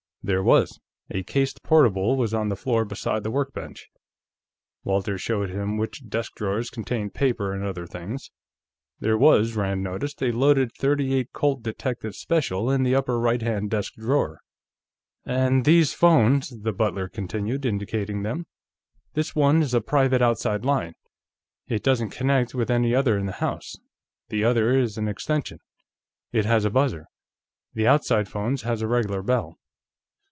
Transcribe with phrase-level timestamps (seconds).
[0.23, 0.79] There was:
[1.09, 3.89] a cased portable was on the floor beside the workbench.
[4.83, 8.29] Walters showed him which desk drawers contained paper and other things.
[8.99, 13.71] There was, Rand noticed, a loaded .38 Colt Detective Special, in the upper right hand
[13.71, 14.41] desk drawer.
[15.25, 18.45] "And these phones," the butler continued, indicating them.
[19.15, 20.93] "This one is a private outside phone;
[21.67, 23.75] it doesn't connect with any other in the house.
[24.29, 25.57] The other is an extension.
[26.31, 27.07] It has a buzzer;
[27.73, 29.57] the outside phone has a regular bell."